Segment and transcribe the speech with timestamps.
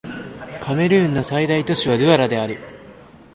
[0.59, 2.57] カメルーンの最大都市はドゥアラである